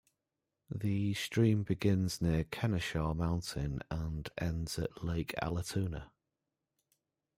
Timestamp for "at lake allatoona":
4.79-6.09